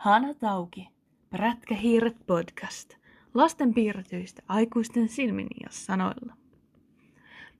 [0.00, 0.88] Hana Tauki,
[1.30, 2.94] Prätkähiiret podcast,
[3.34, 6.34] lasten piirretyistä aikuisten silmin ja sanoilla.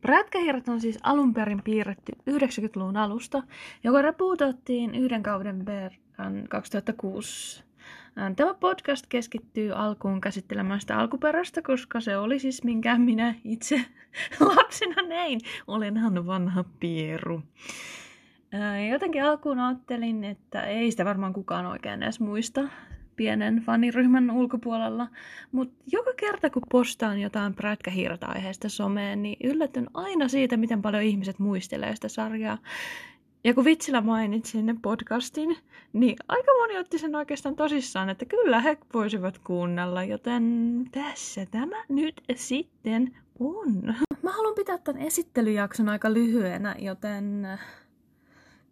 [0.00, 3.42] Prätkähiiret on siis alun perin piirretty 90-luvun alusta,
[3.84, 7.64] joka repuutattiin yhden kauden verran 2006.
[8.36, 13.84] Tämä podcast keskittyy alkuun käsittelemään sitä alkuperäistä, koska se oli siis minkä minä itse
[14.56, 15.40] lapsena näin.
[15.66, 17.42] Olenhan vanha pieru.
[18.90, 22.68] Jotenkin alkuun ajattelin, että ei sitä varmaan kukaan oikein edes muista
[23.16, 25.08] pienen faniryhmän ulkopuolella,
[25.52, 31.38] mutta joka kerta kun postaan jotain prätkähiirata-aiheesta someen, niin yllätyn aina siitä, miten paljon ihmiset
[31.38, 32.58] muistelee sitä sarjaa.
[33.44, 35.56] Ja kun vitsillä mainitsin ne podcastin,
[35.92, 41.84] niin aika moni otti sen oikeastaan tosissaan, että kyllä he voisivat kuunnella, joten tässä tämä
[41.88, 43.94] nyt sitten on.
[44.22, 47.48] Mä haluan pitää tämän esittelyjakson aika lyhyenä, joten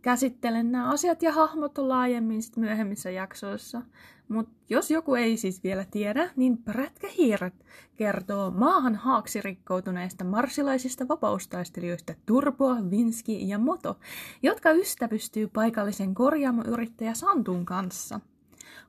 [0.03, 3.83] käsittelen nämä asiat ja hahmot laajemmin sit myöhemmissä jaksoissa.
[4.29, 7.55] Mutta jos joku ei siis vielä tiedä, niin Prätkähiiret
[7.97, 13.99] kertoo maahan haaksi rikkoutuneista marsilaisista vapaustaistelijoista Turbo, Vinski ja Moto,
[14.43, 18.21] jotka ystävystyy paikallisen korjaamoyrittäjä Santun kanssa.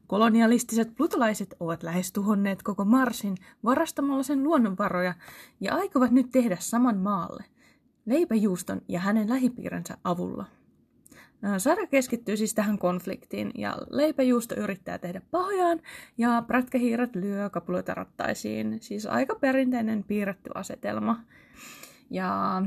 [0.08, 5.14] Kolonialistiset plutolaiset ovat lähes tuhonneet koko Marsin varastamalla sen luonnonvaroja
[5.60, 7.44] ja aikovat nyt tehdä saman maalle,
[8.06, 10.46] leipäjuuston ja hänen lähipiirinsä avulla.
[11.58, 15.82] Sarja keskittyy siis tähän konfliktiin ja leipäjuusto yrittää tehdä pahojaan
[16.18, 18.78] ja prätkähiiret lyö kapuloita rattaisiin.
[18.82, 21.24] Siis aika perinteinen piirretty asetelma.
[22.10, 22.62] Ja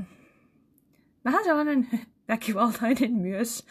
[1.25, 1.89] vähän sellainen
[2.29, 3.67] väkivaltainen myös,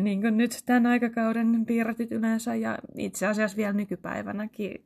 [0.00, 4.84] niin kuin nyt tämän aikakauden piirretyt yleensä ja itse asiassa vielä nykypäivänäkin.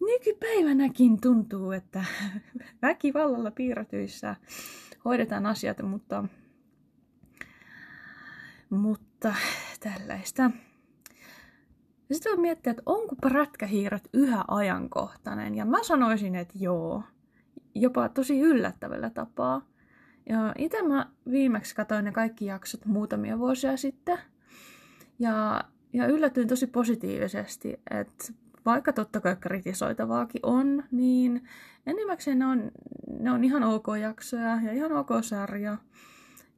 [0.00, 2.04] Nykypäivänäkin tuntuu, että
[2.82, 4.36] väkivallalla piirretyissä
[5.04, 6.24] hoidetaan asiat, mutta
[8.74, 9.34] mutta
[9.80, 10.50] tällaista.
[12.12, 15.54] Sitten voi miettiä, että onko prätkähiiret yhä ajankohtainen.
[15.54, 17.02] Ja mä sanoisin, että joo.
[17.74, 19.66] Jopa tosi yllättävällä tapaa.
[20.28, 24.18] Ja itse mä viimeksi katsoin ne kaikki jaksot muutamia vuosia sitten.
[25.18, 28.24] Ja, ja yllätyin tosi positiivisesti, että
[28.66, 31.48] vaikka totta kai kritisoitavaakin on, niin
[31.86, 32.70] enimmäkseen ne on,
[33.20, 35.78] ne on ihan ok jaksoja ja ihan ok sarja.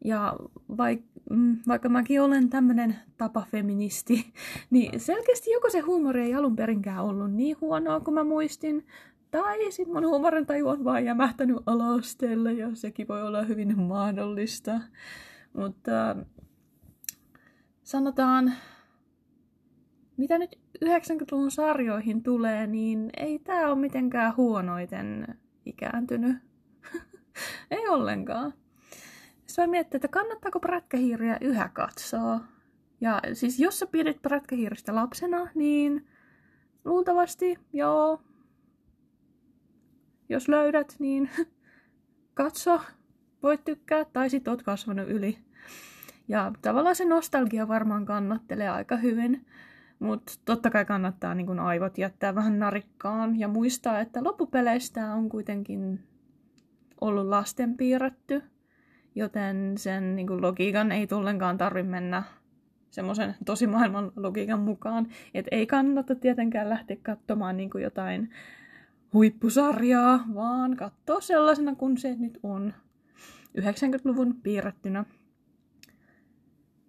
[0.05, 0.37] Ja
[0.77, 4.33] vaik, mm, vaikka mäkin olen tämmöinen tapafeministi,
[4.71, 8.87] niin selkeästi joko se huumori ei alun perinkään ollut niin huonoa kuin mä muistin,
[9.31, 14.81] tai sitten mun huumorintaju on vaan jämähtänyt alasteelle, ja sekin voi olla hyvin mahdollista.
[15.53, 16.17] Mutta
[17.83, 18.53] sanotaan,
[20.17, 26.37] mitä nyt 90-luvun sarjoihin tulee, niin ei tämä ole mitenkään huonoiten ikääntynyt.
[27.71, 28.55] ei ollenkaan.
[29.57, 32.41] Voi miettiä, että kannattaako prätkähiiriä yhä katsoa.
[33.01, 36.07] Ja siis jos sä pidit prätkähiiristä lapsena, niin
[36.85, 38.21] luultavasti joo.
[40.29, 41.31] Jos löydät, niin
[42.35, 42.81] katso,
[43.43, 45.39] voit tykkää, tai sit oot kasvanut yli.
[46.29, 49.47] Ja tavallaan se nostalgia varmaan kannattelee aika hyvin.
[49.99, 55.29] Mutta totta kai kannattaa niin kun aivot jättää vähän narikkaan ja muistaa, että loppupeleistä on
[55.29, 56.05] kuitenkin
[57.01, 58.43] ollut lasten piirretty
[59.17, 62.23] joten sen niin kuin, logiikan ei tullenkaan tarvitse mennä
[62.91, 65.09] semmoisen tosimaailman logiikan mukaan.
[65.35, 68.31] Että ei kannata tietenkään lähteä katsomaan niin kuin jotain
[69.13, 72.75] huippusarjaa, vaan katsoa sellaisena kuin se nyt on
[73.59, 75.05] 90-luvun piirrettynä.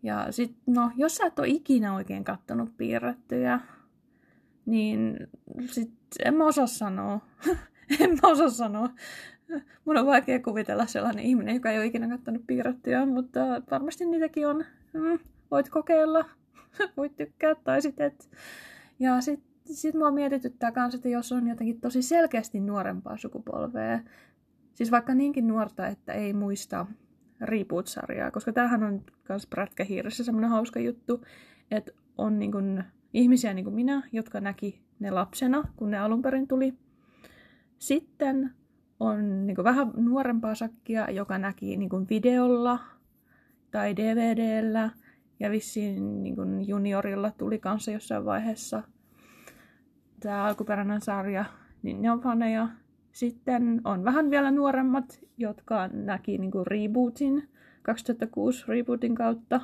[0.04, 3.60] Ja sit, no, jos sä et ole ikinä oikein kattonut piirrettyjä,
[4.66, 5.18] niin
[5.66, 5.94] sit
[6.26, 7.20] en mä osaa sanoa.
[8.00, 8.90] en mä osaa sanoa.
[9.86, 13.40] Mun on vaikea kuvitella sellainen ihminen, joka ei ole ikinä katsonut piirrettyjä, mutta
[13.72, 14.66] varmasti niitäkin on.
[14.94, 15.20] Mm,
[15.52, 16.26] voit kokeilla,
[16.98, 18.12] voit tykkää tai sitten
[19.00, 24.00] Ja sitten sit mua mietityttää myös, että jos on jotenkin tosi selkeästi nuorempaa sukupolvea,
[24.74, 26.86] siis vaikka niinkin nuorta, että ei muista
[27.42, 31.26] Reboot-sarjaa, koska tämähän on myös prätkähiirissä semmoinen hauska juttu,
[31.72, 32.84] että on niin kun
[33.14, 36.74] ihmisiä niin kuin minä, jotka näki ne lapsena, kun ne alun perin tuli.
[37.78, 38.54] Sitten
[39.00, 42.80] on niin vähän nuorempaa sakkia, joka näki niin videolla
[43.72, 44.90] tai DVDllä.
[45.40, 48.84] Ja vissiin niin juniorilla tuli kanssa jossain vaiheessa
[50.20, 51.46] tämä alkuperäinen sarja,
[51.84, 52.68] niin ne on faneja.
[53.12, 57.50] Sitten on vähän vielä nuoremmat, jotka näki niin rebootin,
[57.82, 59.62] 2006 rebootin kautta.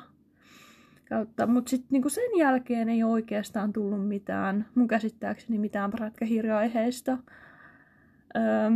[1.08, 1.46] kautta.
[1.46, 7.18] Mutta sitten niin sen jälkeen ei oikeastaan tullut mitään, mun käsittääkseni mitään prätkähirja-aiheista.
[8.36, 8.70] Öö,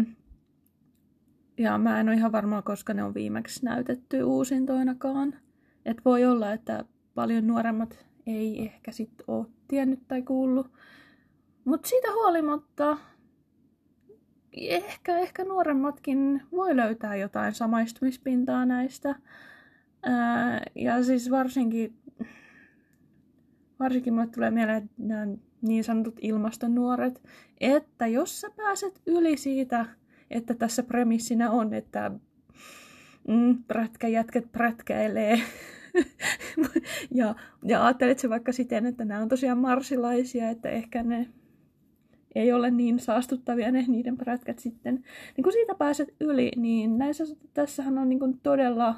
[1.59, 5.35] ja mä en ole ihan varma, koska ne on viimeksi näytetty uusintoinakaan.
[5.85, 6.85] Et voi olla, että
[7.15, 10.73] paljon nuoremmat ei ehkä sit ole tiennyt tai kuullut.
[11.65, 12.99] Mutta siitä huolimatta
[14.53, 19.15] ehkä, ehkä nuoremmatkin voi löytää jotain samaistumispintaa näistä.
[20.03, 21.95] Ää, ja siis varsinkin,
[23.81, 25.27] varsinkin mulle tulee mieleen nämä
[25.63, 27.23] niin sanotut ilmastonuoret,
[27.61, 29.87] että jos sä pääset yli siitä,
[30.31, 32.11] että tässä premissinä on, että
[33.29, 35.41] mm, prätkäjätket prätkäilee,
[37.15, 37.35] ja,
[37.65, 41.29] ja ajattelet se vaikka siten, että nämä on tosiaan marsilaisia, että ehkä ne
[42.35, 45.05] ei ole niin saastuttavia ne niiden prätkät sitten.
[45.37, 48.97] Niin kun siitä pääset yli, niin näissä, tässähän on niin todella,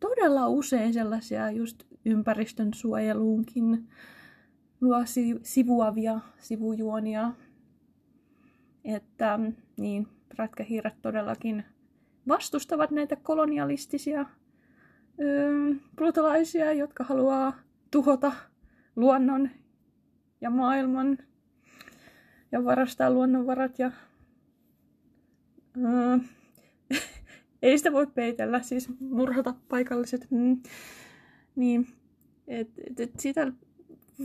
[0.00, 3.88] todella usein sellaisia just ympäristön suojeluunkin
[5.42, 7.32] sivuavia sivujuonia.
[8.84, 9.38] Että
[9.76, 11.64] niin, prätkähiiret todellakin
[12.28, 14.26] vastustavat näitä kolonialistisia
[15.20, 17.52] öö, plutolaisia, jotka haluaa
[17.90, 18.32] tuhota
[18.96, 19.50] luonnon
[20.40, 21.18] ja maailman
[22.52, 23.90] ja varastaa luonnonvarat ja
[25.76, 26.18] öö,
[27.62, 30.26] ei sitä voi peitellä, siis murhata paikalliset.
[30.30, 30.62] Mm,
[31.56, 31.86] niin,
[32.48, 33.52] et, et, et sitä,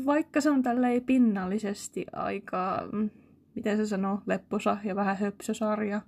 [0.05, 3.09] vaikka se on tälleen pinnallisesti aika, mm,
[3.55, 6.01] miten se sanoo, lepposa ja vähän höpsösarja,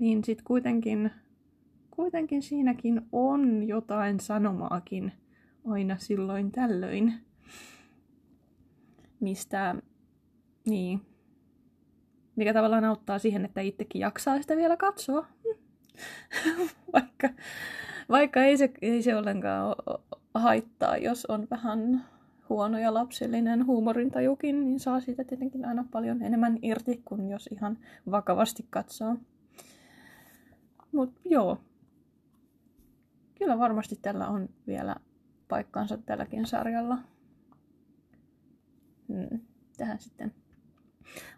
[0.00, 1.10] niin sit kuitenkin,
[1.90, 5.12] kuitenkin siinäkin on jotain sanomaakin
[5.66, 7.14] aina silloin tällöin,
[9.20, 9.74] mistä,
[10.66, 11.00] niin,
[12.36, 15.26] mikä tavallaan auttaa siihen, että itsekin jaksaa sitä vielä katsoa.
[16.92, 17.28] vaikka,
[18.08, 19.76] vaikka ei se, ei se ollenkaan
[20.34, 22.04] haittaa, jos on vähän
[22.48, 27.78] huono ja lapsellinen huumorintajukin, niin saa siitä tietenkin aina paljon enemmän irti kuin jos ihan
[28.10, 29.16] vakavasti katsoo.
[30.92, 31.58] Mutta joo,
[33.38, 34.96] kyllä varmasti tällä on vielä
[35.48, 36.98] paikkansa tälläkin sarjalla.
[39.08, 39.40] Hmm.
[39.76, 40.34] Tähän sitten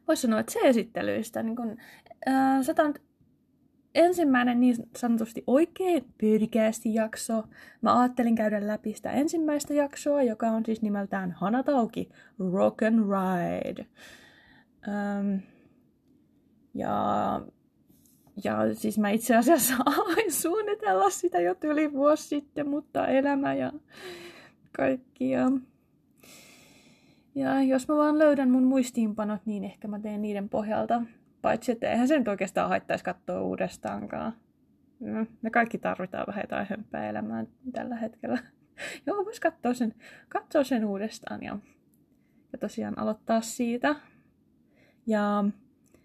[0.09, 1.43] voisi sanoa, että se esittelyistä.
[1.43, 1.77] Niin kun,
[2.29, 2.83] äh, sata
[3.95, 7.45] ensimmäinen niin sanotusti oikein podcast-jakso.
[7.83, 12.09] Mä ajattelin käydä läpi sitä ensimmäistä jaksoa, joka on siis nimeltään Hanatauki
[12.53, 13.87] Rock and Ride.
[14.89, 15.37] Ähm,
[16.75, 17.41] ja,
[18.45, 23.73] ja siis mä itse asiassa aloin suunnitella sitä jo yli vuosi sitten, mutta elämä ja
[24.73, 25.31] kaikki.
[25.31, 25.51] Ja
[27.35, 31.03] ja jos mä vaan löydän mun muistiinpanot, niin ehkä mä teen niiden pohjalta.
[31.43, 34.33] Paitsi, että eihän se nyt oikeastaan haittaisi katsoa uudestaankaan.
[35.01, 38.39] No, me kaikki tarvitaan vähän jotain hömpää elämään tällä hetkellä.
[39.07, 39.95] Joo, vois katsoa sen,
[40.29, 41.59] katsoa sen uudestaan ja,
[42.53, 43.97] ja tosiaan aloittaa siitä.
[45.07, 45.45] Ja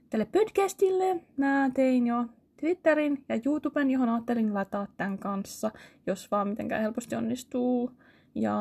[0.09, 2.25] tälle podcastille mä tein jo
[2.59, 5.71] Twitterin ja YouTuben, johon ajattelin lataa tämän kanssa,
[6.07, 7.91] jos vaan mitenkään helposti onnistuu
[8.36, 8.57] ja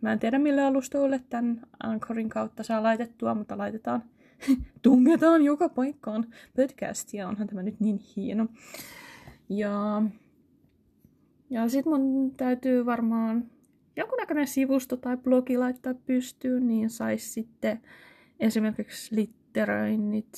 [0.00, 4.02] mä en tiedä millä alustoille tämän Anchorin kautta saa laitettua, mutta laitetaan,
[4.82, 6.26] tungetaan joka paikkaan
[6.56, 7.28] podcastia.
[7.28, 8.46] Onhan tämä nyt niin hieno.
[9.48, 10.02] Ja,
[11.50, 13.50] ja sit mun täytyy varmaan
[13.96, 17.80] jonkunnäköinen sivusto tai blogi laittaa pystyyn, niin sais sitten
[18.40, 20.32] esimerkiksi litteröinnit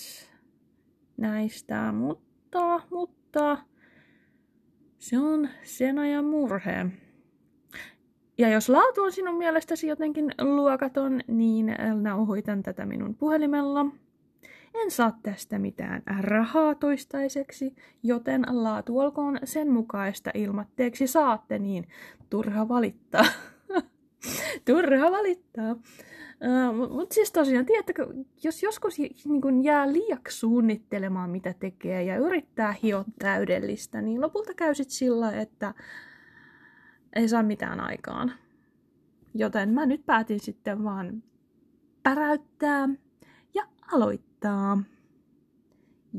[1.16, 3.58] näistä, mutta, mutta
[4.98, 6.87] se on sen ajan murhe.
[8.38, 13.87] Ja jos laatu on sinun mielestäsi jotenkin luokaton, niin nauhoitan tätä minun puhelimella.
[14.75, 21.89] En saa tästä mitään rahaa toistaiseksi, joten laatu olkoon sen mukaista ilmatteeksi saatte, niin
[22.31, 23.25] turha valittaa.
[24.67, 25.72] turha valittaa.
[25.72, 28.06] Uh, Mutta siis tosiaan, tiedättekö,
[28.43, 34.55] jos joskus niin kun jää liiaksi suunnittelemaan, mitä tekee, ja yrittää hioa täydellistä, niin lopulta
[34.55, 35.75] käy sit sillä, että
[37.17, 38.32] ei saa mitään aikaan.
[39.35, 41.23] Joten mä nyt päätin sitten vaan
[42.03, 42.89] päräyttää
[43.55, 44.82] ja aloittaa.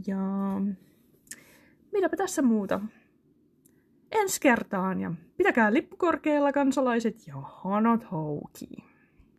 [0.07, 0.17] Ja
[1.91, 2.79] mitäpä tässä muuta.
[4.11, 8.86] Ensi kertaan ja pitäkää lippu korkealla kansalaiset ja hanat houki.